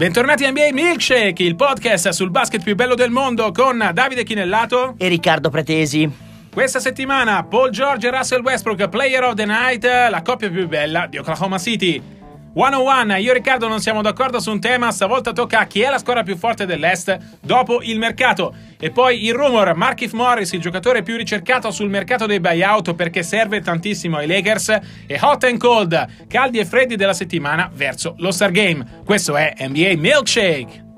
[0.00, 4.94] Bentornati a NBA Milkshake, il podcast sul basket più bello del mondo con Davide Chinellato
[4.96, 6.10] e Riccardo Pretesi.
[6.50, 11.06] Questa settimana Paul George e Russell Westbrook, Player of the Night, la coppia più bella
[11.06, 12.19] di Oklahoma City.
[12.52, 15.88] 101, io e Riccardo non siamo d'accordo su un tema, stavolta tocca a chi è
[15.88, 18.52] la squadra più forte dell'Est dopo il mercato.
[18.78, 23.22] E poi il rumor, Markif Morris, il giocatore più ricercato sul mercato dei buyout perché
[23.22, 24.68] serve tantissimo ai Lakers.
[25.06, 28.84] E hot and cold, caldi e freddi della settimana verso lo Star Game.
[29.04, 30.89] Questo è NBA Milkshake.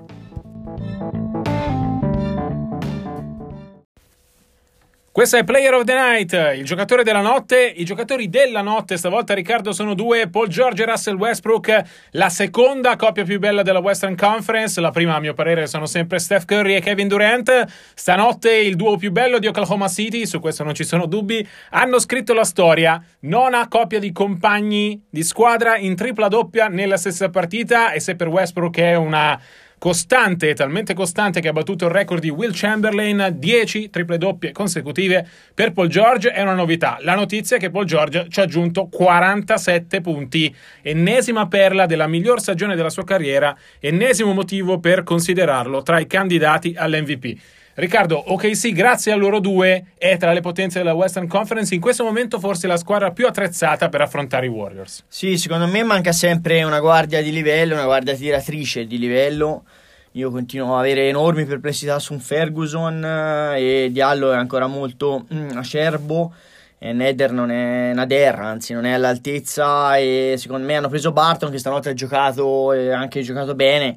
[5.12, 7.70] Questo è Player of the Night, il giocatore della notte.
[7.76, 12.96] I giocatori della notte stavolta, Riccardo, sono due: Paul George e Russell Westbrook, la seconda
[12.96, 14.80] coppia più bella della Western Conference.
[14.80, 17.66] La prima, a mio parere, sono sempre Steph Curry e Kevin Durant.
[17.92, 21.46] Stanotte il duo più bello di Oklahoma City, su questo non ci sono dubbi.
[21.72, 22.98] Hanno scritto la storia.
[23.20, 27.92] Nona coppia di compagni di squadra in tripla doppia nella stessa partita.
[27.92, 29.38] E se per Westbrook è una
[29.82, 35.26] costante, talmente costante che ha battuto il record di Will Chamberlain, 10 triple doppie consecutive
[35.52, 36.98] per Paul George è una novità.
[37.00, 42.38] La notizia è che Paul George ci ha aggiunto 47 punti, ennesima perla della miglior
[42.38, 47.40] stagione della sua carriera, ennesimo motivo per considerarlo tra i candidati all'MVP.
[47.74, 51.80] Riccardo, ok sì, grazie a loro due è tra le potenze della Western Conference in
[51.80, 55.04] questo momento forse la squadra più attrezzata per affrontare i Warriors.
[55.08, 59.64] Sì, secondo me manca sempre una guardia di livello, una guardia tiratrice di livello.
[60.12, 65.56] Io continuo a avere enormi perplessità su Ferguson eh, e Diallo è ancora molto mm,
[65.56, 66.34] acerbo.
[66.78, 71.50] E Neder non è Nader, anzi non è all'altezza e secondo me hanno preso Barton
[71.50, 73.96] che stanotte ha giocato e anche giocato bene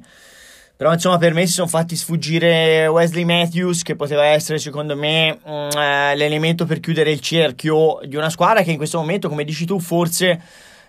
[0.76, 5.38] però insomma per me si sono fatti sfuggire Wesley Matthews che poteva essere secondo me
[5.48, 9.44] mm, eh, l'elemento per chiudere il cerchio di una squadra che in questo momento come
[9.44, 10.40] dici tu forse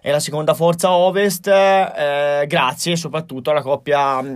[0.01, 4.35] è la seconda forza ovest eh, grazie soprattutto alla coppia mm,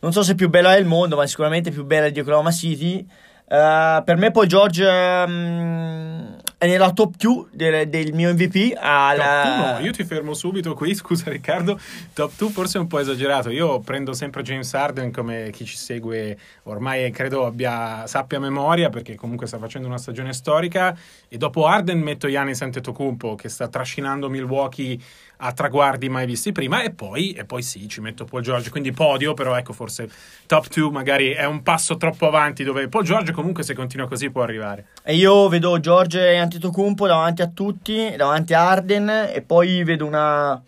[0.00, 3.06] non so se più bella del mondo ma sicuramente più bella di Oklahoma City
[3.50, 8.76] Uh, per me poi George um, è nella top 2 del, del mio MVP.
[8.76, 9.76] Alla...
[9.78, 11.80] 2 io ti fermo subito qui, scusa Riccardo.
[12.12, 13.48] Top 2 forse è un po' esagerato.
[13.48, 19.14] Io prendo sempre James Harden come chi ci segue ormai credo abbia, sappia memoria perché
[19.14, 20.94] comunque sta facendo una stagione storica.
[21.26, 24.98] E dopo Harden metto Giannis Antetokounmpo che sta trascinando Milwaukee
[25.38, 28.92] a traguardi mai visti prima e poi, e poi sì, ci metto Paul George, quindi
[28.92, 30.08] podio, però ecco forse
[30.46, 34.30] top 2 magari è un passo troppo avanti dove Paul George comunque se continua così
[34.30, 34.86] può arrivare.
[35.02, 40.06] E io vedo George e Antetokounmpo davanti a tutti, davanti a Arden e poi vedo
[40.06, 40.60] una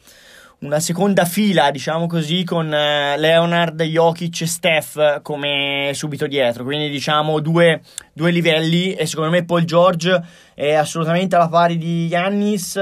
[0.60, 6.64] una seconda fila, diciamo così, con eh, Leonard, Jokic e Steph come subito dietro.
[6.64, 7.80] Quindi diciamo due,
[8.12, 10.22] due, livelli e secondo me Paul George
[10.54, 12.78] è assolutamente alla pari di Yannis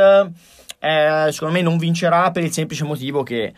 [0.79, 3.53] eh, secondo me non vincerà per il semplice motivo che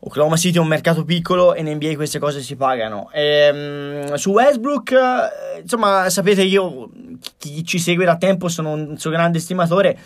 [0.00, 3.10] Oklahoma City è un mercato piccolo e in NBA queste cose si pagano.
[3.12, 6.90] E, um, su Westbrook, eh, insomma, sapete, io
[7.36, 9.98] chi ci segue da tempo sono un suo grande stimatore.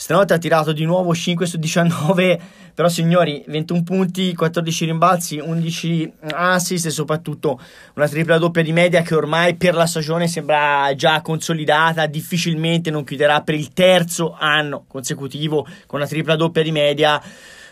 [0.00, 2.40] Stanotte ha tirato di nuovo 5 su 19,
[2.72, 7.60] però signori, 21 punti, 14 rimbalzi, 11 assist e soprattutto
[7.94, 13.02] una tripla doppia di media che ormai per la stagione sembra già consolidata, difficilmente non
[13.02, 17.20] chiuderà per il terzo anno consecutivo con una tripla doppia di media.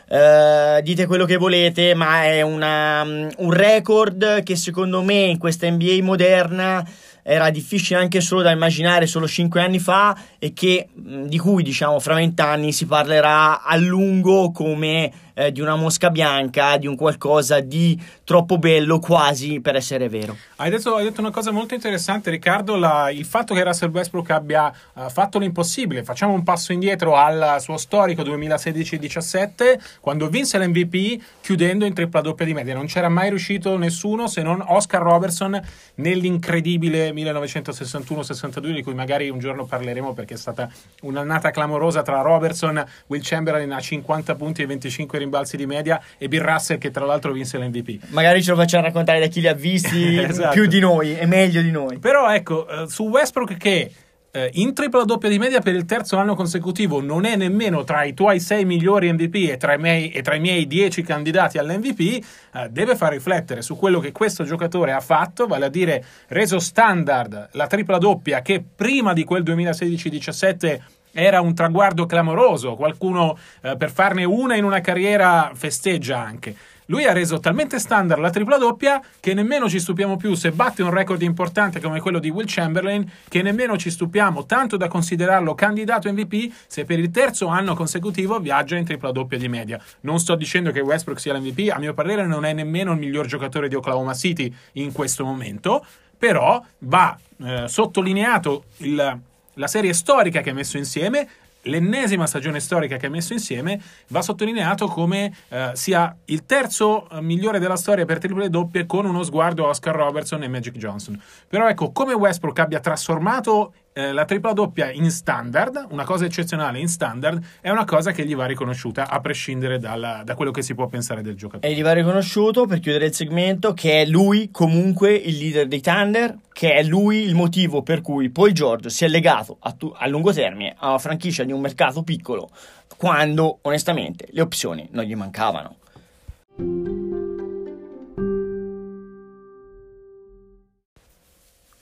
[0.08, 5.70] Uh, dite quello che volete, ma è una, un record che secondo me in questa
[5.70, 6.84] NBA moderna
[7.28, 11.98] era difficile anche solo da immaginare solo 5 anni fa e che, di cui diciamo
[11.98, 16.96] fra 20 anni si parlerà a lungo come eh, di una mosca bianca, di un
[16.96, 20.36] qualcosa di troppo bello quasi per essere vero.
[20.56, 24.30] Hai detto, hai detto una cosa molto interessante Riccardo, la, il fatto che Russell Westbrook
[24.30, 31.22] abbia uh, fatto l'impossibile, facciamo un passo indietro al suo storico 2016-17 quando vinse l'MVP
[31.42, 35.60] chiudendo in tripla doppia di media, non c'era mai riuscito nessuno se non Oscar Robertson
[35.96, 40.70] nell'incredibile 1961-62 di cui magari un giorno parleremo perché è stata
[41.02, 46.28] un'annata clamorosa tra Robertson, Will Chamberlain a 50 punti e 25 rimbalzi di media e
[46.28, 48.08] Bill Russell che tra l'altro vinse l'MVP.
[48.08, 50.52] Magari ce lo facciamo raccontare da chi li ha visti esatto.
[50.54, 51.98] più di noi e meglio di noi.
[51.98, 53.92] Però ecco, eh, su Westbrook che
[54.36, 58.04] eh, in tripla doppia di media per il terzo anno consecutivo non è nemmeno tra
[58.04, 61.56] i tuoi sei migliori MVP e tra i miei, e tra i miei dieci candidati
[61.56, 66.04] all'MVP, eh, deve far riflettere su quello che questo giocatore ha fatto, vale a dire
[66.28, 70.80] reso standard la tripla doppia che prima di quel 2016-17
[71.18, 76.54] era un traguardo clamoroso, qualcuno eh, per farne una in una carriera festeggia anche.
[76.88, 80.82] lui ha reso talmente standard la tripla doppia che nemmeno ci stupiamo più se batte
[80.82, 85.54] un record importante come quello di Will Chamberlain, che nemmeno ci stupiamo tanto da considerarlo
[85.54, 89.82] candidato MVP se per il terzo anno consecutivo viaggia in tripla doppia di media.
[90.02, 93.24] Non sto dicendo che Westbrook sia l'MVP, a mio parere non è nemmeno il miglior
[93.24, 95.84] giocatore di Oklahoma City in questo momento,
[96.18, 99.20] però va eh, sottolineato il,
[99.56, 101.28] la serie storica che ha messo insieme,
[101.62, 107.20] l'ennesima stagione storica che ha messo insieme, va sottolineato come eh, sia il terzo eh,
[107.20, 111.20] migliore della storia per triple doppie con uno sguardo Oscar Robertson e Magic Johnson.
[111.48, 116.78] Però ecco, come Westbrook abbia trasformato eh, la tripla doppia in standard, una cosa eccezionale
[116.78, 120.60] in standard, è una cosa che gli va riconosciuta a prescindere dalla, da quello che
[120.60, 121.72] si può pensare del giocatore.
[121.72, 125.80] E gli va riconosciuto per chiudere il segmento che è lui comunque il leader dei
[125.80, 129.94] Thunder, che è lui il motivo per cui Paul George si è legato a, tu-
[129.96, 132.50] a lungo termine a una franchigia di un mercato piccolo,
[132.98, 135.76] quando onestamente le opzioni non gli mancavano.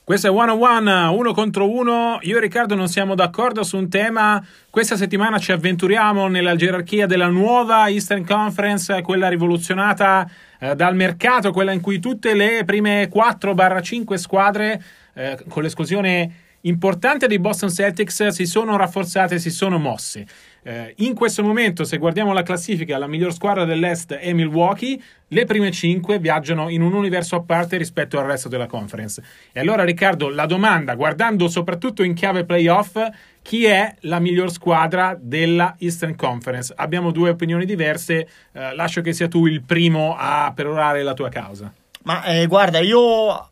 [0.05, 2.19] Questo è One on One, uno contro uno.
[2.21, 4.39] Io e Riccardo non siamo d'accordo su un tema.
[4.69, 10.29] Questa settimana ci avventuriamo nella gerarchia della nuova Eastern Conference, quella rivoluzionata
[10.59, 14.79] eh, dal mercato, quella in cui tutte le prime 4-5 squadre,
[15.15, 20.27] eh, con l'esclusione importante dei Boston Celtics, si sono rafforzate, si sono mosse.
[20.67, 24.99] Eh, in questo momento, se guardiamo la classifica, la miglior squadra dell'Est è Milwaukee.
[25.27, 29.21] Le prime 5 viaggiano in un universo a parte rispetto al resto della conference.
[29.51, 32.97] E allora, Riccardo, la domanda, guardando soprattutto in chiave playoff,
[33.43, 36.73] chi è la miglior squadra della Eastern Conference?
[36.75, 38.27] Abbiamo due opinioni diverse.
[38.51, 41.71] Eh, lascio che sia tu il primo a perorare la tua causa.
[42.05, 43.51] Ma eh, guarda, io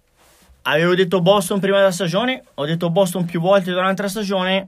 [0.63, 4.67] avevo detto Boston prima della stagione, ho detto Boston più volte durante la stagione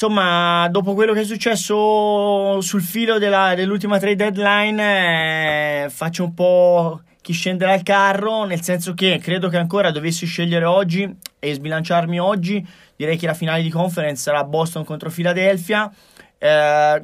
[0.00, 6.34] insomma, dopo quello che è successo sul filo della, dell'ultima trade deadline, eh, faccio un
[6.34, 11.52] po' chi scende dal carro, nel senso che credo che ancora dovessi scegliere oggi e
[11.52, 12.64] sbilanciarmi oggi,
[12.94, 15.92] direi che la finale di conference sarà Boston contro Philadelphia.
[16.38, 17.00] Eh,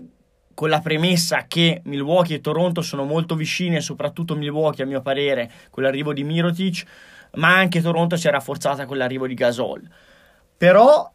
[0.55, 5.51] con la premessa che Milwaukee e Toronto sono molto vicine, soprattutto Milwaukee a mio parere,
[5.69, 6.85] con l'arrivo di Mirotic,
[7.33, 9.83] ma anche Toronto si è rafforzata con l'arrivo di Gasol.
[10.57, 11.13] Però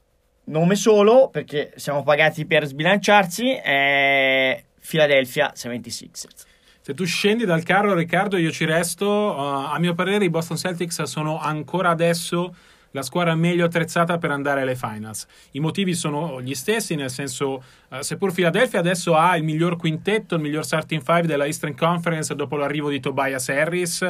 [0.49, 6.47] nome solo, perché siamo pagati per sbilanciarsi, è Philadelphia 76ers.
[6.81, 9.05] Se tu scendi dal carro, Riccardo, io ci resto.
[9.07, 12.55] Uh, a mio parere, i Boston Celtics sono ancora adesso
[12.91, 15.27] la squadra meglio attrezzata per andare alle finals.
[15.51, 20.35] I motivi sono gli stessi, nel senso, uh, seppur Philadelphia adesso ha il miglior quintetto,
[20.35, 24.01] il miglior starting five della Eastern Conference dopo l'arrivo di Tobias Harris,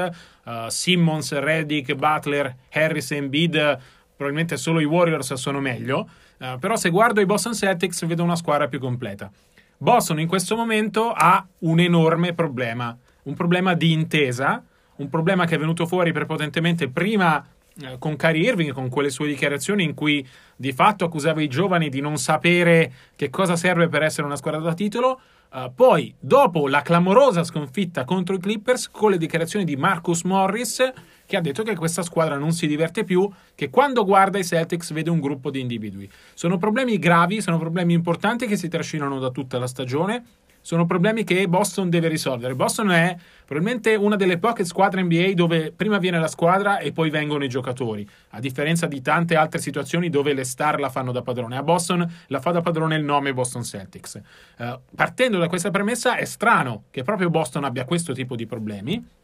[0.46, 3.80] uh, Simmons, Reddick, Butler, Harris e Embiid,
[4.16, 6.08] probabilmente solo i Warriors sono meglio.
[6.40, 9.30] Uh, però se guardo i Boston Celtics vedo una squadra più completa.
[9.78, 14.64] Boston in questo momento ha un enorme problema, un problema di intesa,
[14.98, 17.46] un problema che è venuto fuori prepotentemente prima
[17.82, 20.26] uh, con Kyrie Irving, con quelle sue dichiarazioni in cui
[20.56, 24.62] di fatto accusava i giovani di non sapere che cosa serve per essere una squadra
[24.62, 25.20] da titolo.
[25.52, 30.92] Uh, poi, dopo la clamorosa sconfitta contro i Clippers, con le dichiarazioni di Marcus Morris,
[31.30, 34.92] che ha detto che questa squadra non si diverte più, che quando guarda i Celtics
[34.94, 36.10] vede un gruppo di individui.
[36.34, 40.24] Sono problemi gravi, sono problemi importanti che si trascinano da tutta la stagione.
[40.60, 42.56] Sono problemi che Boston deve risolvere.
[42.56, 43.16] Boston è
[43.46, 47.48] probabilmente una delle poche squadre NBA dove prima viene la squadra e poi vengono i
[47.48, 51.58] giocatori, a differenza di tante altre situazioni dove le star la fanno da padrone.
[51.58, 54.20] A Boston la fa da padrone il nome Boston Celtics.
[54.58, 59.18] Uh, partendo da questa premessa, è strano che proprio Boston abbia questo tipo di problemi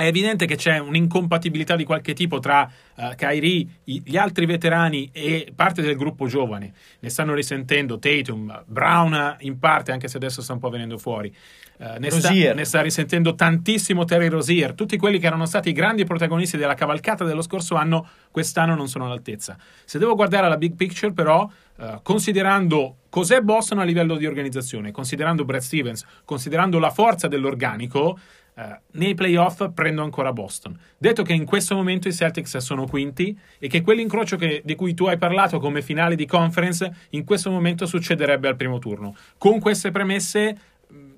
[0.00, 5.10] è evidente che c'è un'incompatibilità di qualche tipo tra uh, Kyrie, i, gli altri veterani
[5.12, 6.72] e parte del gruppo giovane.
[7.00, 11.34] Ne stanno risentendo Tatum, Brown in parte, anche se adesso sta un po' venendo fuori.
[11.76, 14.72] Uh, ne, sta, ne, sta, risentendo tantissimo Terry Rosier.
[14.72, 18.88] Tutti quelli che erano stati i grandi protagonisti della cavalcata dello scorso anno, quest'anno non
[18.88, 19.58] sono all'altezza.
[19.84, 24.92] Se devo guardare la big picture, però, uh, considerando cos'è Boston a livello di organizzazione,
[24.92, 28.18] considerando Brad Stevens, considerando la forza dell'organico,
[28.60, 30.78] Uh, nei playoff prendo ancora Boston.
[30.98, 34.92] Detto che in questo momento i Celtics sono quinti e che quell'incrocio che, di cui
[34.92, 39.16] tu hai parlato come finale di conference in questo momento succederebbe al primo turno.
[39.38, 40.58] Con queste premesse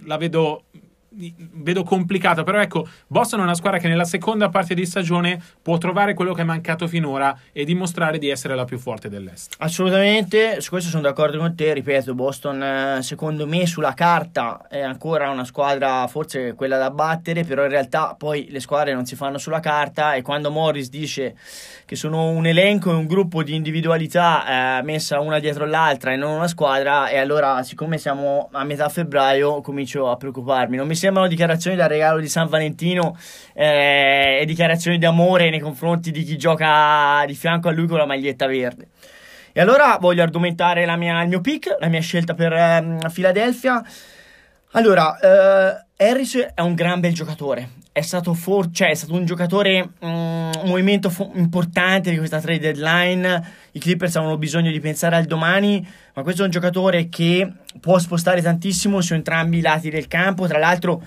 [0.05, 0.67] la vedo
[1.37, 5.79] vedo complicato, però ecco, Boston è una squadra che nella seconda parte di stagione può
[5.79, 9.55] trovare quello che è mancato finora e dimostrare di essere la più forte dell'Est.
[9.59, 14.81] Assolutamente, su questo sono d'accordo con te, ripeto, Boston eh, secondo me sulla carta è
[14.81, 19.17] ancora una squadra forse quella da battere, però in realtà poi le squadre non si
[19.17, 21.37] fanno sulla carta e quando Morris dice
[21.85, 26.17] che sono un elenco e un gruppo di individualità eh, messa una dietro l'altra e
[26.17, 30.95] non una squadra e allora siccome siamo a metà febbraio comincio a preoccuparmi, non mi
[31.03, 33.17] sembrano dichiarazioni da regalo di San Valentino
[33.55, 38.07] eh, e dichiarazioni d'amore nei confronti di chi gioca di fianco a lui con la
[38.07, 38.87] maglietta verde.
[39.53, 43.83] E allora voglio argomentare mia, il mio pick, la mia scelta per eh, Philadelphia.
[44.75, 47.81] Allora, eh, Harris è un gran bel giocatore.
[47.93, 52.41] È stato, for- cioè, è stato un giocatore, um, un movimento fo- importante di questa
[52.41, 53.53] trade deadline.
[53.73, 57.47] I Clippers avevano bisogno di pensare al domani, ma questo è un giocatore che
[57.81, 60.47] può spostare tantissimo su entrambi i lati del campo.
[60.47, 61.03] Tra l'altro,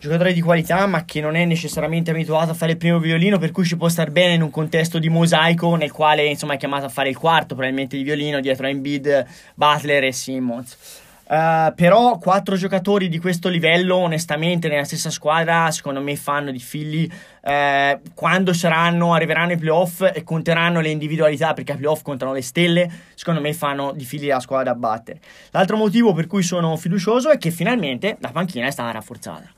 [0.00, 3.52] giocatore di qualità, ma che non è necessariamente abituato a fare il primo violino, per
[3.52, 6.86] cui ci può star bene in un contesto di mosaico nel quale insomma è chiamato
[6.86, 11.02] a fare il quarto, probabilmente di violino, dietro a Embiid, Butler e Simmons.
[11.26, 16.58] Uh, però quattro giocatori di questo livello, onestamente, nella stessa squadra, secondo me fanno di
[16.58, 17.10] figli.
[17.40, 22.42] Uh, quando saranno, arriveranno i playoff e conteranno le individualità, perché ai playoff contano le
[22.42, 25.20] stelle, secondo me fanno di figli la squadra da battere.
[25.50, 29.50] L'altro motivo per cui sono fiducioso è che finalmente la panchina è stata rafforzata.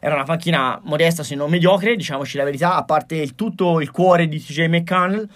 [0.00, 3.92] Era una panchina modesta, se non mediocre, diciamoci la verità, a parte il tutto il
[3.92, 5.28] cuore di TJ McConnell.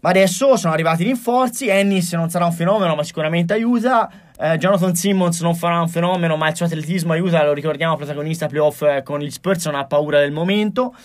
[0.00, 1.68] Ma adesso sono arrivati i rinforzi.
[1.68, 4.10] Ennis non sarà un fenomeno, ma sicuramente aiuta.
[4.42, 7.44] Eh, Jonathan Simmons non farà un fenomeno, ma il suo atletismo aiuta.
[7.44, 10.96] Lo ricordiamo, protagonista playoff eh, con gli Spurs, non ha paura del momento.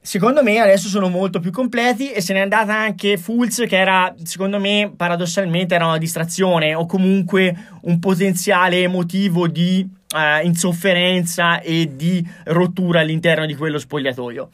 [0.00, 4.12] Secondo me adesso sono molto più completi e se n'è andata anche Fulz che era,
[4.24, 11.92] secondo me, paradossalmente era una distrazione o comunque un potenziale motivo di uh, insofferenza e
[11.94, 14.50] di rottura all'interno di quello spogliatoio.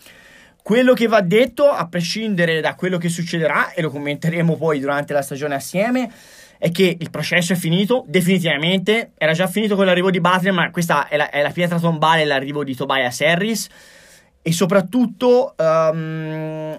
[0.62, 5.14] Quello che va detto, a prescindere da quello che succederà, e lo commenteremo poi durante
[5.14, 6.10] la stagione assieme,
[6.58, 9.12] è che il processo è finito, definitivamente.
[9.16, 12.24] Era già finito con l'arrivo di Butler, ma questa è la, è la pietra tombale,
[12.24, 13.68] l'arrivo di Tobias Harris.
[14.42, 16.78] E soprattutto, um,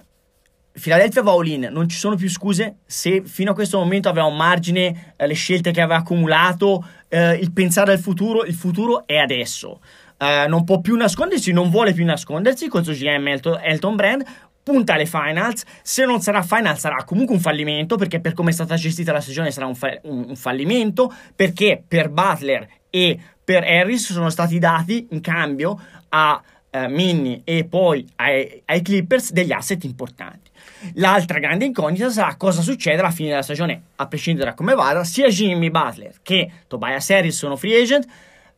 [0.79, 2.77] Philadelphia va all in, non ci sono più scuse.
[2.85, 7.35] Se fino a questo momento aveva un margine, eh, le scelte che aveva accumulato, eh,
[7.35, 9.81] il pensare al futuro, il futuro è adesso.
[10.19, 14.25] Uh, non può più nascondersi, non vuole più nascondersi con il suo GM Elton Brand.
[14.69, 15.63] Punta alle finals.
[15.81, 17.95] Se non sarà final, sarà comunque un fallimento.
[17.95, 21.11] Perché per come è stata gestita la stagione sarà un, fa- un, fallimento.
[21.35, 27.65] Perché per Butler e per Harris sono stati dati in cambio a uh, Minnie e
[27.65, 30.51] poi ai, ai Clippers degli asset importanti.
[30.93, 35.03] L'altra grande incognita sarà cosa succede alla fine della stagione, a prescindere da come vada,
[35.03, 38.07] sia Jimmy Butler che Tobias Harris sono free agent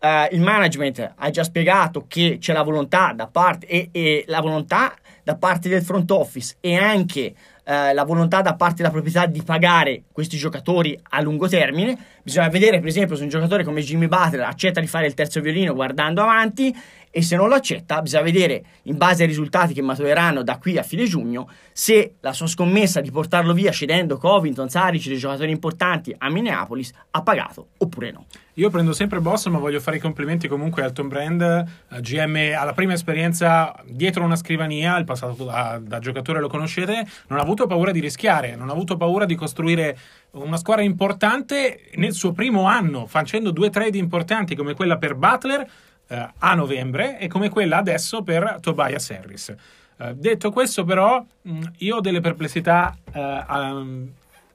[0.01, 4.41] Uh, il management ha già spiegato che c'è la volontà da parte e, e la
[4.41, 7.33] volontà da parte del front office e anche
[7.65, 11.97] uh, la volontà da parte della proprietà di pagare questi giocatori a lungo termine.
[12.23, 15.41] Bisogna vedere, per esempio, se un giocatore come Jimmy Butler accetta di fare il terzo
[15.41, 16.75] violino guardando avanti
[17.11, 20.77] e se non lo accetta bisogna vedere in base ai risultati che matureranno da qui
[20.77, 25.51] a fine giugno se la sua scommessa di portarlo via cedendo Covington, Saric, dei giocatori
[25.51, 28.25] importanti a Minneapolis ha pagato oppure no.
[28.55, 32.53] Io prendo sempre Boston, ma voglio fare i complimenti comunque a Elton Brand, eh, GM
[32.55, 37.41] alla prima esperienza dietro una scrivania, il passato da, da, giocatore lo conoscete, non ha
[37.41, 39.97] avuto paura di rischiare, non ha avuto paura di costruire
[40.31, 45.69] una squadra importante nel suo primo anno, facendo due trade importanti come quella per Butler
[46.11, 49.55] eh, a novembre e come quella adesso per Tobias Harris.
[49.97, 53.81] Eh, detto questo, però, mh, io ho delle perplessità eh, a,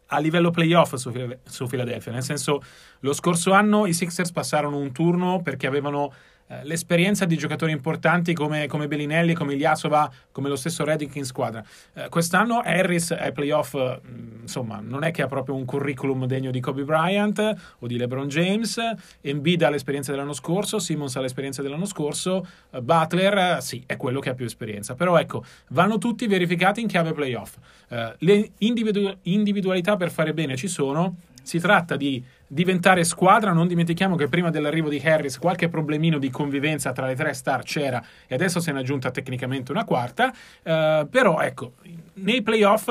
[0.06, 1.10] a, livello playoff su,
[1.44, 2.62] su Philadelphia, nel senso,
[3.00, 6.12] lo scorso anno i Sixers passarono un turno perché avevano
[6.48, 11.24] eh, l'esperienza di giocatori importanti come, come Bellinelli, come Ilyasova, come lo stesso Redick in
[11.24, 11.64] squadra.
[11.94, 16.24] Eh, quest'anno Harris ai playoff, mh, mm, insomma, non è che ha proprio un curriculum
[16.26, 18.80] degno di Kobe Bryant o di LeBron James.
[19.20, 23.96] Embiid ha l'esperienza dell'anno scorso, Simmons ha l'esperienza dell'anno scorso, uh, Butler, uh, sì, è
[23.96, 24.94] quello che ha più esperienza.
[24.94, 27.56] Però ecco, vanno tutti verificati in chiave playoff.
[28.18, 31.16] Le individu- individualità per fare bene ci sono.
[31.42, 33.52] Si tratta di diventare squadra.
[33.52, 37.62] Non dimentichiamo che prima dell'arrivo di Harris qualche problemino di convivenza tra le tre star
[37.62, 40.32] c'era e adesso se ne è aggiunta tecnicamente una quarta.
[40.62, 41.74] Uh, però ecco,
[42.14, 42.88] nei playoff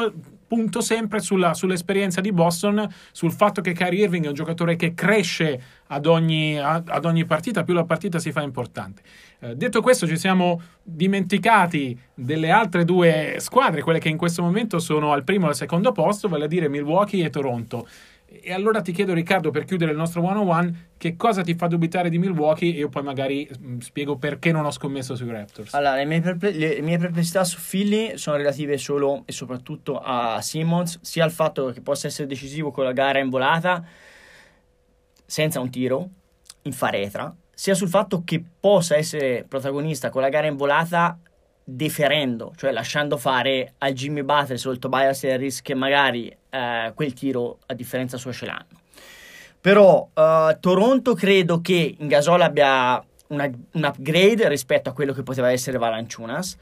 [0.47, 4.93] punto sempre sulla, sull'esperienza di Boston, sul fatto che Kyrie Irving è un giocatore che
[4.93, 9.01] cresce ad ogni, ad ogni partita, più la partita si fa importante.
[9.39, 14.79] Eh, detto questo, ci siamo dimenticati delle altre due squadre, quelle che in questo momento
[14.79, 17.87] sono al primo e al secondo posto, vale a dire Milwaukee e Toronto.
[18.41, 22.09] E allora ti chiedo, Riccardo, per chiudere il nostro one-on-one, che cosa ti fa dubitare
[22.09, 22.73] di Milwaukee?
[22.73, 25.73] E io poi magari mm, spiego perché non ho scommesso sui Raptors.
[25.73, 30.41] Allora, le mie, perple- le mie perplessità su Philly sono relative solo e soprattutto a
[30.41, 33.83] Simmons, sia al fatto che possa essere decisivo con la gara in volata
[35.25, 36.09] senza un tiro
[36.63, 41.19] in faretra, sia sul fatto che possa essere protagonista con la gara in volata
[41.67, 47.57] deferendo, cioè lasciando fare a Jimmy Butler sul Tobias Harris che magari eh, quel tiro
[47.65, 48.83] a differenza sua ce l'hanno.
[49.59, 55.23] Però uh, Toronto credo che in Gasol abbia una, un upgrade rispetto a quello che
[55.23, 56.55] poteva essere Valanciunas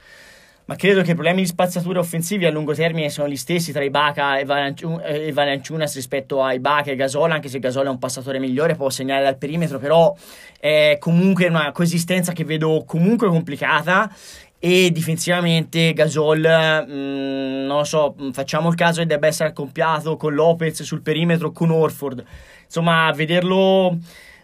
[0.66, 3.84] ma credo che i problemi di spazzatura offensivi a lungo termine sono gli stessi tra
[3.84, 8.76] Ibaka e, Valanciunas rispetto a Ibaka e Gasol, anche se Gasol è un passatore migliore,
[8.76, 10.16] può segnare dal perimetro, però
[10.58, 14.10] è comunque una coesistenza che vedo comunque complicata
[14.66, 20.16] e difensivamente Gasol, mh, mm, non lo so, facciamo il caso che debba essere accoppiato
[20.16, 22.24] con Lopez sul perimetro, con Orford,
[22.64, 23.98] insomma, vederlo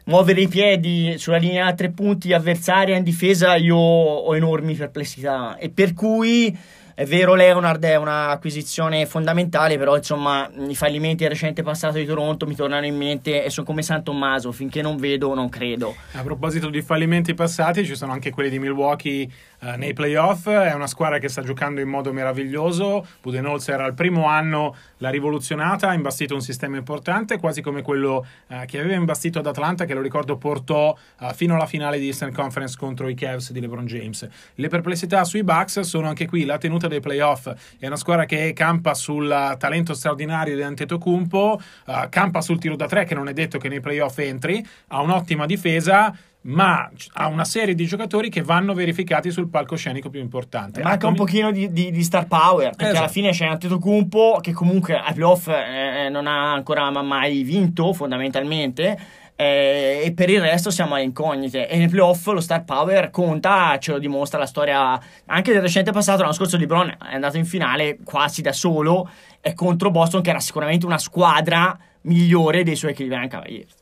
[0.04, 5.56] muovere i piedi sulla linea a tre punti avversaria in difesa io ho enormi perplessità.
[5.58, 6.54] E per cui
[7.00, 12.46] è vero, Leonard è un'acquisizione fondamentale, però insomma i fallimenti del recente passato di Toronto
[12.46, 15.96] mi tornano in mente e sono come San Tommaso, finché non vedo non credo.
[16.12, 19.29] A proposito di fallimenti passati, ci sono anche quelli di Milwaukee
[19.62, 24.27] uh, nei playoff, è una squadra che sta giocando in modo meraviglioso, Budenholzer al primo
[24.27, 29.39] anno l'ha rivoluzionata, ha imbastito un sistema importante, quasi come quello uh, che aveva imbastito
[29.39, 33.15] ad Atlanta, che lo ricordo portò uh, fino alla finale di Eastern Conference contro i
[33.15, 34.27] Cavs di LeBron James.
[34.56, 37.50] Le perplessità sui Bucks sono anche qui la tenuta dei playoff.
[37.79, 42.88] È una squadra che campa sul talento straordinario di Antetokounmpo, uh, campa sul tiro da
[42.88, 47.43] tre, che non è detto che nei playoff entri, ha un'ottima difesa ma ha una
[47.43, 50.81] serie di giocatori che vanno verificati sul palcoscenico più importante.
[50.81, 53.00] Manca un pochino di, di, di, star power, perché esatto.
[53.00, 58.98] alla fine c'è Antetokounmpo che comunque ai playoff eh, non ha ancora mai vinto fondamentalmente
[59.36, 61.67] eh, e per il resto siamo a incognite.
[61.67, 65.91] E nei playoff lo star power conta, ce lo dimostra la storia anche del recente
[65.91, 66.22] passato.
[66.22, 70.39] L'anno scorso LeBron è andato in finale quasi da solo e contro Boston, che era
[70.39, 73.75] sicuramente una squadra migliore dei suoi Cleveland Cavaliers.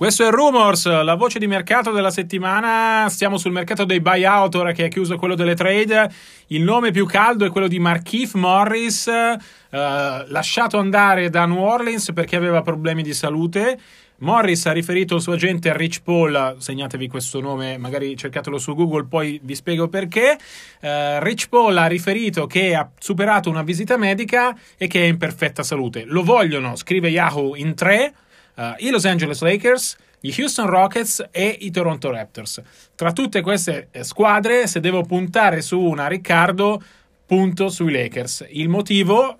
[0.00, 3.06] Questo è Rumors, la voce di mercato della settimana.
[3.10, 6.10] Stiamo sul mercato dei buyout, ora che è chiuso quello delle trade.
[6.46, 9.36] Il nome più caldo è quello di Markeith Morris, eh,
[9.68, 13.78] lasciato andare da New Orleans perché aveva problemi di salute.
[14.20, 19.04] Morris ha riferito il suo agente Rich Paul, segnatevi questo nome, magari cercatelo su Google,
[19.04, 20.38] poi vi spiego perché.
[20.80, 25.18] Uh, Rich Paul ha riferito che ha superato una visita medica e che è in
[25.18, 26.04] perfetta salute.
[26.06, 28.14] Lo vogliono, scrive Yahoo, in tre
[28.60, 32.60] uh, i Los Angeles Lakers, gli Houston Rockets e i Toronto Raptors.
[32.94, 36.82] Tra tutte queste eh, squadre, se devo puntare su una Riccardo,
[37.24, 38.46] punto sui Lakers.
[38.50, 39.38] Il motivo,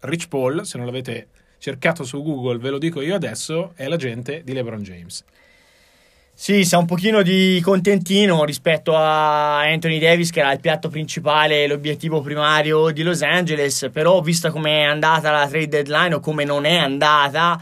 [0.00, 4.42] Rich Paul, se non l'avete cercato su Google, ve lo dico io adesso, è l'agente
[4.42, 5.24] di LeBron James.
[6.38, 11.66] Sì, sa un pochino di contentino rispetto a Anthony Davis, che era il piatto principale,
[11.66, 13.88] l'obiettivo primario di Los Angeles.
[13.90, 17.58] Però, vista come è andata la trade deadline o come non è andata,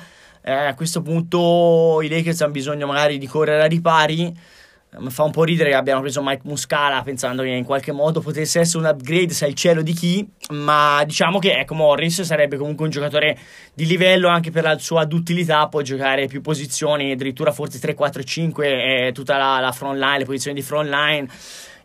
[0.46, 4.62] eh, a questo punto i Lakers hanno bisogno magari di correre a ripari.
[4.96, 8.20] Mi fa un po' ridere che abbiano preso Mike Muscala pensando che in qualche modo
[8.20, 12.56] potesse essere un upgrade, sai il cielo di chi, ma diciamo che ecco Morris sarebbe
[12.56, 13.36] comunque un giocatore
[13.72, 18.22] di livello anche per la sua duttilità, può giocare più posizioni, addirittura forse 3, 4,
[18.22, 21.26] 5, eh, tutta la, la front line, le posizioni di front line.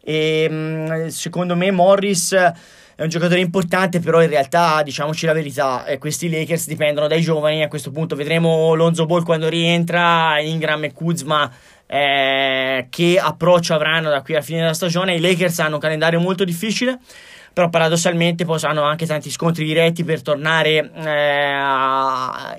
[0.03, 2.35] E mm, secondo me Morris
[2.99, 7.21] è un giocatore importante, però in realtà, diciamoci la verità, eh, questi Lakers dipendono dai
[7.21, 7.63] giovani.
[7.63, 11.49] A questo punto vedremo Lonzo Ball quando rientra, Ingram e Kuzma.
[11.87, 15.15] Eh, che approccio avranno da qui alla fine della stagione?
[15.15, 16.99] I Lakers hanno un calendario molto difficile
[17.51, 22.55] però paradossalmente poi hanno anche tanti scontri diretti per tornare eh, a,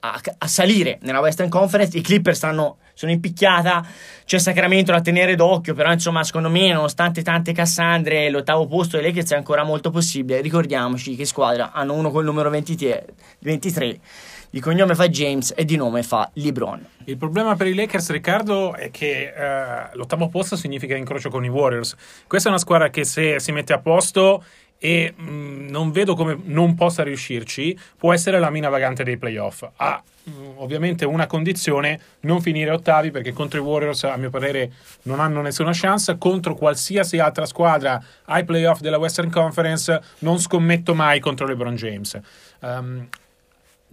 [0.00, 1.96] a, a, salire nella Western Conference.
[1.96, 3.84] I Clippers stanno, sono in picchiata,
[4.24, 9.06] c'è Sacramento da tenere d'occhio, però insomma secondo me nonostante tante Cassandre l'ottavo posto dei
[9.06, 10.40] Lakers è ancora molto possibile.
[10.40, 13.06] Ricordiamoci che squadra hanno uno col numero 23,
[13.40, 14.00] 23
[14.50, 16.86] di cognome fa James e di nome fa LeBron.
[17.06, 21.48] Il problema per i Lakers, Riccardo, è che uh, l'ottavo posto significa incrocio con i
[21.48, 21.96] Warriors.
[22.28, 24.44] Questa è una squadra che se si mette a posto
[24.84, 29.16] e mh, mm, non vedo come non possa riuscirci, può essere la mina vagante dei
[29.16, 29.64] playoff.
[29.76, 34.30] Ha mh, mm, ovviamente una condizione, non finire ottavi perché contro i Warriors a mio
[34.30, 40.40] parere non hanno nessuna chance, contro qualsiasi altra squadra ai playoff della Western Conference non
[40.40, 42.18] scommetto mai contro LeBron James.
[42.58, 43.08] Um,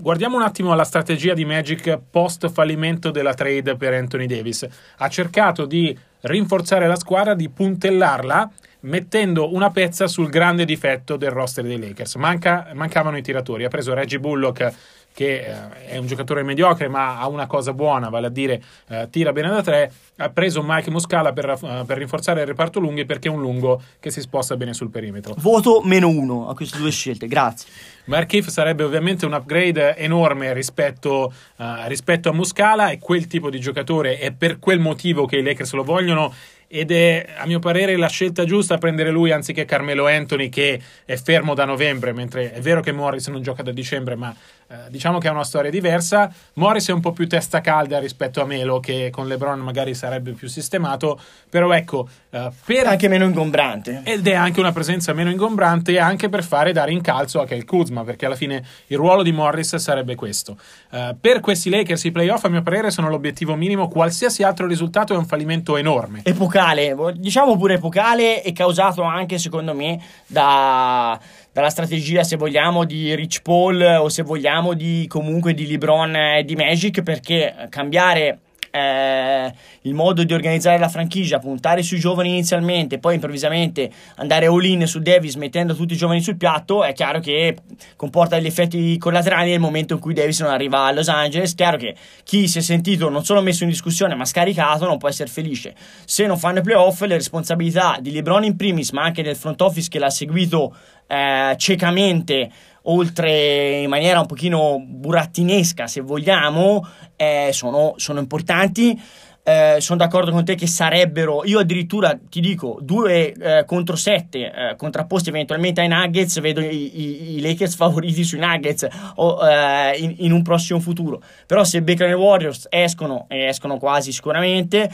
[0.01, 4.65] Guardiamo un attimo la strategia di Magic post fallimento della trade per Anthony Davis.
[4.95, 8.49] Ha cercato di rinforzare la squadra, di puntellarla,
[8.81, 12.15] mettendo una pezza sul grande difetto del roster dei Lakers.
[12.15, 13.65] Manca, mancavano i tiratori.
[13.65, 14.73] Ha preso Reggie Bullock
[15.13, 19.07] che eh, è un giocatore mediocre ma ha una cosa buona, vale a dire eh,
[19.09, 23.05] tira bene da tre, ha preso Mike Muscala per, uh, per, rinforzare il reparto lunghi
[23.05, 25.35] perché è un lungo che si sposta bene sul perimetro.
[25.37, 27.69] Voto meno uno a queste due scelte, grazie.
[28.05, 33.59] Markif sarebbe ovviamente un upgrade enorme rispetto, uh, rispetto a Muscala, è quel tipo di
[33.59, 36.33] giocatore, è per quel motivo che i Lakers lo vogliono
[36.71, 41.15] ed è a mio parere la scelta giusta prendere lui anziché Carmelo Anthony che è
[41.15, 44.33] fermo da novembre, mentre è vero che Morris non gioca da dicembre, ma
[44.71, 46.31] eh, diciamo che è una storia diversa.
[46.53, 50.33] Morris è un po' più testa calda rispetto a Melo che con LeBron magari sarebbe
[50.33, 52.85] più sistemato, però ecco, eh, per...
[52.85, 54.01] anche meno ingombrante.
[54.03, 58.03] Ed è anche una presenza meno ingombrante anche per fare dare incalzo a Kel Kuzma,
[58.03, 60.55] perché alla fine il ruolo di Morris sarebbe questo.
[60.91, 65.13] Uh, per questi Lakers i playoff a mio parere sono l'obiettivo minimo, qualsiasi altro risultato
[65.13, 66.21] è un fallimento enorme.
[66.23, 71.19] Epocale, diciamo pure epocale e causato anche secondo me da,
[71.51, 76.43] dalla strategia se vogliamo di Rich Paul o se vogliamo di comunque di LeBron e
[76.43, 78.39] di Magic perché cambiare
[78.71, 84.63] eh, il modo di organizzare la franchigia, puntare sui giovani inizialmente, poi improvvisamente andare all
[84.63, 87.57] in su Davis mettendo tutti i giovani sul piatto, è chiaro che
[87.95, 91.55] comporta degli effetti collaterali nel momento in cui Davis non arriva a Los Angeles.
[91.55, 95.09] Chiaro che chi si è sentito non solo messo in discussione ma scaricato non può
[95.09, 95.73] essere felice.
[96.05, 99.61] Se non fanno i playoff, le responsabilità di LeBron in primis, ma anche del front
[99.61, 100.75] office che l'ha seguito
[101.07, 102.49] eh, ciecamente
[102.89, 108.99] oltre in maniera un pochino burattinesca se vogliamo eh, sono, sono, importanti
[109.43, 114.51] eh, sono d'accordo con te che sarebbero io addirittura ti dico due eh, contro sette
[114.51, 119.97] eh, contrapposti eventualmente ai Nuggets vedo i, i, i Lakers favoriti sui Nuggets o, eh,
[119.97, 124.89] in, in, un prossimo futuro però se beccano i Warriors escono e escono quasi sicuramente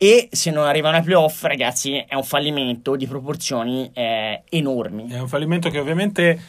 [0.00, 5.08] e se non arrivano ai playoff, ragazzi, è un fallimento di proporzioni eh, enormi.
[5.08, 6.40] È un fallimento che ovviamente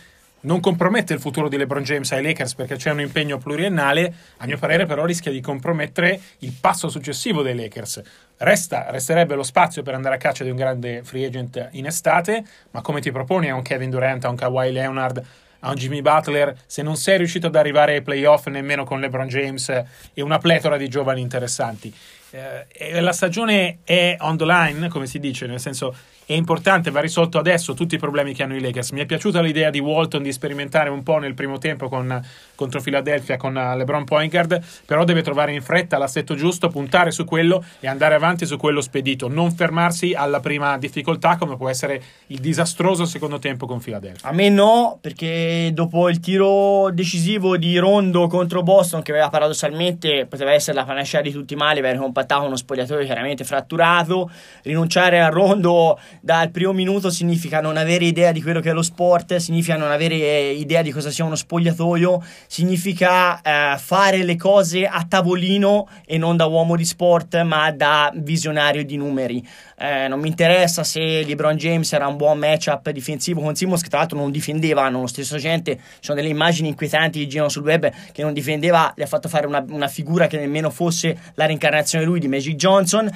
[0.41, 4.45] non compromette il futuro di LeBron James ai Lakers perché c'è un impegno pluriennale, a
[4.45, 8.01] mio parere però rischia di compromettere il passo successivo dei Lakers.
[8.37, 12.43] Resta, resterebbe lo spazio per andare a caccia di un grande free agent in estate,
[12.71, 15.23] ma come ti proponi a un Kevin Durant, a un Kawhi Leonard,
[15.59, 19.27] a un Jimmy Butler, se non sei riuscito ad arrivare ai playoff nemmeno con LeBron
[19.27, 19.69] James
[20.13, 21.93] e una pletora di giovani interessanti?
[22.31, 25.95] Eh, la stagione è on the line, come si dice, nel senso
[26.29, 28.91] è importante, va risolto adesso tutti i problemi che hanno i Lakers.
[28.91, 32.79] Mi è piaciuta l'idea di Walton di sperimentare un po' nel primo tempo con, contro
[32.81, 37.65] Philadelphia con uh, LeBron Pointcard, però deve trovare in fretta l'assetto giusto, puntare su quello
[37.79, 42.37] e andare avanti su quello spedito, non fermarsi alla prima difficoltà come può essere il
[42.37, 44.29] disastroso secondo tempo con Philadelphia.
[44.29, 50.27] A me no, perché dopo il tiro decisivo di Rondo contro Boston, che aveva paradossalmente
[50.27, 54.29] poteva essere la panacea di tutti i mali, avere compattato uno spogliatoio chiaramente fratturato,
[54.63, 58.81] rinunciare a Rondo dal primo minuto significa non avere idea di quello che è lo
[58.81, 64.85] sport, significa non avere idea di cosa sia uno spogliatoio, significa eh, fare le cose
[64.85, 69.47] a tavolino e non da uomo di sport, ma da visionario di numeri.
[69.81, 73.87] Eh, non mi interessa se LeBron James era un buon matchup difensivo con Simmons, che
[73.87, 77.49] tra l'altro non difendeva, hanno lo stesso gente, ci sono delle immagini inquietanti che girano
[77.49, 81.17] sul web che non difendeva, gli ha fatto fare una, una figura che nemmeno fosse
[81.35, 83.09] la reincarnazione lui di Magic Johnson.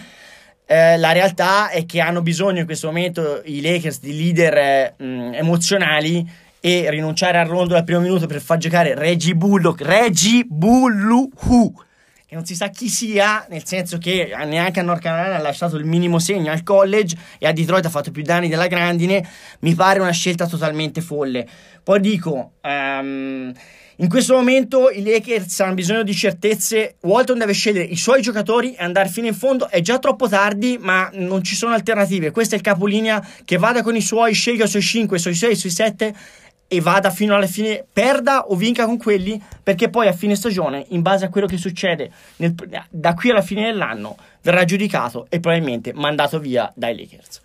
[0.66, 4.94] Eh, la realtà è che hanno bisogno in questo momento i Lakers di leader eh,
[4.98, 6.26] mh, emozionali
[6.62, 11.86] e rinunciare al rondo al primo minuto per far giocare Reggie Bullock, Reggie Bullock,
[12.26, 15.76] che non si sa chi sia, nel senso che neanche a North Carolina ha lasciato
[15.76, 19.28] il minimo segno al college e a Detroit ha fatto più danni della grandine,
[19.60, 21.46] mi pare una scelta totalmente folle.
[21.84, 22.54] Poi dico...
[22.62, 23.54] Um,
[23.98, 26.96] in questo momento i Lakers hanno bisogno di certezze.
[27.02, 29.70] Walton deve scegliere i suoi giocatori e andare fino in fondo.
[29.70, 32.32] È già troppo tardi, ma non ci sono alternative.
[32.32, 35.36] Questo è il capolinea che vada con i suoi, scelga i suoi 5, i suoi
[35.36, 36.16] 6, i suoi 7
[36.68, 40.86] e vada fino alla fine, perda o vinca con quelli, perché poi a fine stagione,
[40.90, 42.56] in base a quello che succede nel,
[42.90, 47.42] da qui alla fine dell'anno, verrà giudicato e probabilmente mandato via dai Lakers.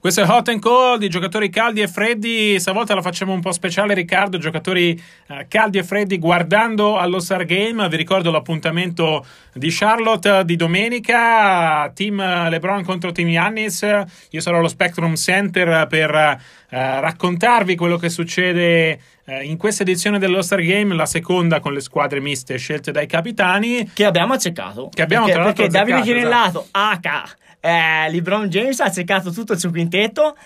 [0.00, 2.60] Questo è Hot and Cold, i giocatori caldi e freddi.
[2.60, 4.38] Stavolta la facciamo un po' speciale, Riccardo.
[4.38, 4.90] Giocatori
[5.26, 7.88] eh, caldi e freddi guardando allo Star Game.
[7.88, 11.90] Vi ricordo l'appuntamento di Charlotte di domenica.
[11.92, 13.84] Team LeBron contro Team Yannis.
[14.30, 20.20] Io sarò allo Spectrum Center per eh, raccontarvi quello che succede eh, in questa edizione
[20.20, 23.90] dello Star Game, la seconda con le squadre miste scelte dai capitani.
[23.92, 24.90] Che abbiamo azzeccato.
[24.94, 27.08] Che abbiamo perché, tra perché Davide Chinellato, esatto.
[27.10, 30.36] H eh, LeBron James ha azzeccato tutto il suo quintetto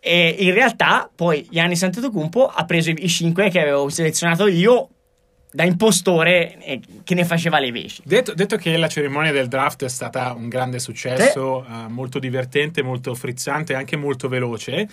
[0.00, 4.90] e in realtà poi Gianni Antetokounmpo ha preso i 5 che avevo selezionato io
[5.50, 8.02] da impostore eh, che ne faceva le veci.
[8.04, 11.72] Detto, detto, che la cerimonia del draft è stata un grande successo, sì.
[11.72, 14.86] uh, molto divertente, molto frizzante e anche molto veloce,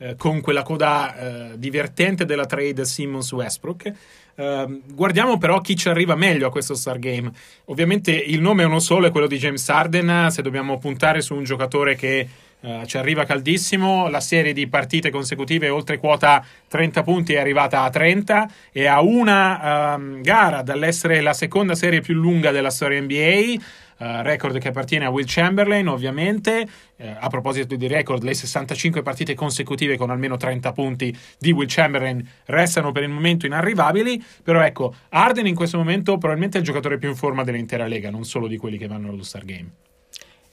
[0.00, 1.14] uh, con quella coda
[1.52, 3.92] uh, divertente della trade Simmons-Westbrook.
[4.34, 7.30] Uh, guardiamo però chi ci arriva meglio a questo Star Game.
[7.66, 10.30] Ovviamente il nome è uno solo, è quello di James Harden.
[10.30, 12.28] Se dobbiamo puntare su un giocatore che
[12.60, 17.84] Uh, ci arriva caldissimo, la serie di partite consecutive oltre quota 30 punti è arrivata
[17.84, 23.00] a 30 e a una um, gara dall'essere la seconda serie più lunga della storia
[23.00, 23.78] NBA.
[24.00, 26.66] Uh, record che appartiene a Will Chamberlain, ovviamente.
[26.96, 31.68] Uh, a proposito di record, le 65 partite consecutive con almeno 30 punti di Will
[31.68, 34.22] Chamberlain restano per il momento inarrivabili.
[34.42, 38.10] Però ecco, Arden in questo momento probabilmente è il giocatore più in forma dell'intera lega,
[38.10, 39.70] non solo di quelli che vanno allo Star Game.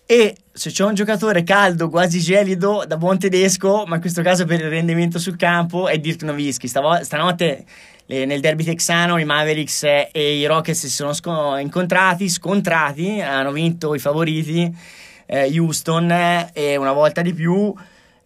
[0.10, 4.46] E se c'è un giocatore caldo, quasi gelido, da buon tedesco, ma in questo caso
[4.46, 6.66] per il rendimento sul campo, è Dirk Nowitzki.
[6.66, 7.66] Stavo- stanotte
[8.06, 13.52] eh, nel derby texano i Mavericks e i Rockets si sono sco- incontrati, scontrati, hanno
[13.52, 14.74] vinto i favoriti,
[15.26, 16.10] eh, Houston,
[16.54, 17.76] e una volta di più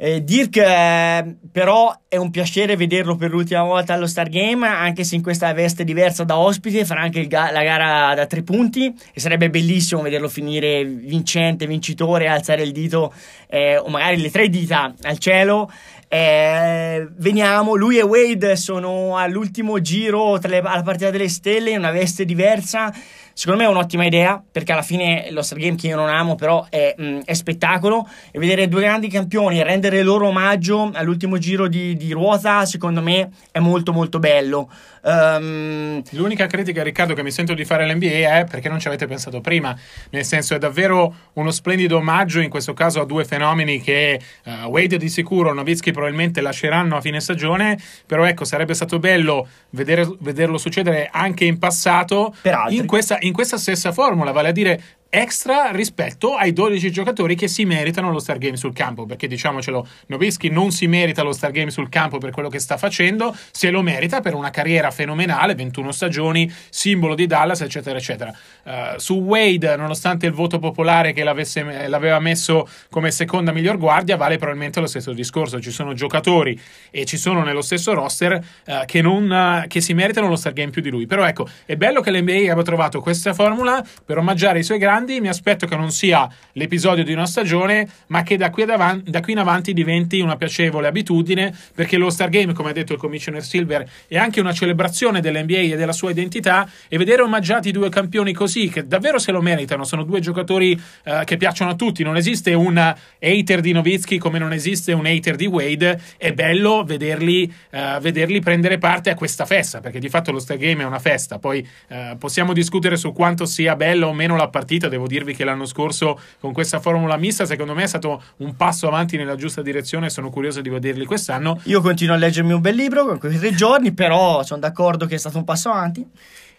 [0.04, 5.04] eh, Dirk eh, però è un piacere vederlo per l'ultima volta allo Star Game, anche
[5.04, 8.92] se in questa veste diversa da ospite, farà anche ga- la gara da tre punti
[9.14, 13.14] e sarebbe bellissimo vederlo finire vincente, vincitore, alzare il dito
[13.48, 15.72] eh, o magari le tre dita al cielo.
[16.08, 21.92] Eh, veniamo, lui e Wade sono all'ultimo giro le, alla partita delle stelle in una
[21.92, 22.92] veste diversa.
[23.34, 26.36] Secondo me è un'ottima idea perché alla fine lo Star Game che io non amo
[26.36, 31.38] però è, mh, è spettacolo e vedere due grandi campioni e rendere loro omaggio all'ultimo
[31.38, 34.70] giro di, di, ruota secondo me è molto molto bello.
[35.04, 36.02] Um...
[36.12, 39.42] L'unica critica Riccardo che mi sento di fare all'NBA è perché non ci avete pensato
[39.42, 39.78] prima,
[40.10, 44.68] nel senso è davvero uno splendido omaggio in questo caso a due fenomeni che uh,
[44.68, 50.08] Wade di sicuro, Novitsky probabilmente lasceranno a fine stagione, però ecco sarebbe stato bello vedere,
[50.20, 52.36] vederlo succedere anche in passato
[52.70, 54.82] in questa, in questa stessa formula, vale a dire
[55.13, 59.86] extra rispetto ai 12 giocatori che si meritano lo Star Game sul campo, perché diciamocelo,
[60.08, 63.69] Novischi non si merita lo Star Game sul campo per quello che sta facendo, se
[63.71, 68.34] lo merita per una carriera fenomenale, 21 stagioni, simbolo di Dallas, eccetera, eccetera.
[68.63, 74.38] Uh, su Wade, nonostante il voto popolare che l'aveva messo come seconda miglior guardia, vale
[74.38, 76.58] probabilmente lo stesso discorso, ci sono giocatori
[76.89, 80.54] e ci sono nello stesso roster uh, che, non, uh, che si meritano lo Star
[80.54, 84.17] Game più di lui, però ecco, è bello che l'NBA abbia trovato questa formula per
[84.17, 85.20] omaggiare i suoi grandi grandi.
[85.20, 89.22] Mi aspetto che non sia l'episodio di una stagione, ma che da qui, avanti, da
[89.22, 93.00] qui in avanti diventi una piacevole abitudine, perché lo Star Game, come ha detto il
[93.00, 96.70] Commissioner Silver, è anche una celebrazione dell'NBA e della sua identità.
[96.88, 101.24] E vedere omaggiati due campioni così, che davvero se lo meritano, sono due giocatori uh,
[101.24, 102.04] che piacciono a tutti.
[102.04, 102.78] Non esiste un
[103.20, 106.00] hater di Novitsky come non esiste un hater di Wade.
[106.18, 110.58] È bello vederli, uh, vederli prendere parte a questa festa, perché di fatto lo Star
[110.58, 111.40] Game è una festa.
[111.40, 115.44] Poi uh, possiamo discutere su quanto sia bella o meno la partita devo dirvi che
[115.44, 119.64] l'anno scorso con questa formula mista secondo me è stato un passo avanti nella giusta
[119.64, 121.60] direzione sono curioso di vederli quest'anno.
[121.64, 125.16] Io continuo a leggermi un bel libro con questi tre giorni, però sono d'accordo che
[125.16, 126.06] è stato un passo avanti.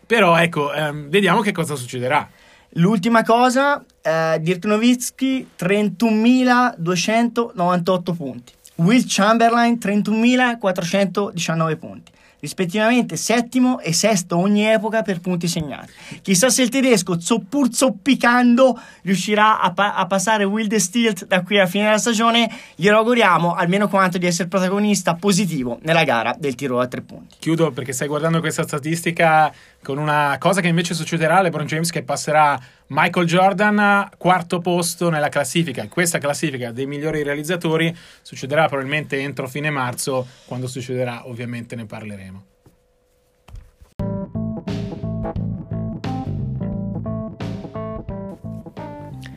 [0.06, 2.28] Però ecco, ehm, vediamo che cosa succederà.
[2.76, 8.54] L'ultima cosa, eh, Dirk Nowitzki 31.298 punti.
[8.76, 12.10] Will Chamberlain 31.419 punti
[12.42, 15.92] rispettivamente settimo e sesto ogni epoca per punti segnati.
[16.22, 17.16] Chissà se il tedesco,
[17.48, 22.50] pur zoppicando, riuscirà a, pa- a passare Wild Stilt da qui alla fine della stagione.
[22.74, 27.36] Glielo auguriamo almeno quanto di essere protagonista positivo nella gara del tiro a tre punti.
[27.38, 31.92] Chiudo perché stai guardando questa statistica con una cosa che invece succederà a LeBron James
[31.92, 32.58] che passerà
[32.94, 35.88] Michael Jordan quarto posto nella classifica.
[35.88, 42.44] Questa classifica dei migliori realizzatori succederà probabilmente entro fine marzo, quando succederà ovviamente ne parleremo.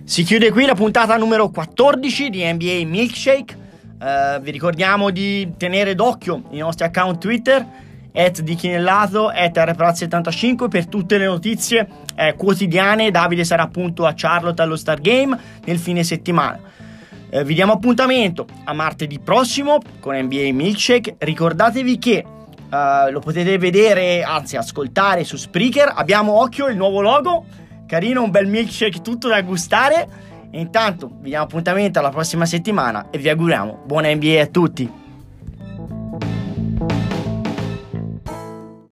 [0.04, 3.64] Si chiude qui la puntata numero 14 di NBA Milkshake.
[3.98, 7.66] Uh, vi ricordiamo di tenere d'occhio i nostri account Twitter
[8.16, 13.12] at di Chinellato, at rpraz75 per tutte le notizie eh, quotidiane.
[13.12, 16.60] Davide sarà appunto a Charlotte allo Star Game nel fine settimana.
[17.30, 21.16] Eh, vi diamo appuntamento a martedì prossimo con NBA Milkshake.
[21.18, 22.26] Ricordatevi che
[22.66, 25.94] Uh, lo potete vedere, anzi ascoltare su Spreaker.
[25.96, 27.46] Abbiamo occhio il nuovo logo,
[27.86, 30.08] carino, un bel milkshake tutto da gustare.
[30.50, 35.05] E intanto vi diamo appuntamento alla prossima settimana e vi auguriamo buona NBA a tutti.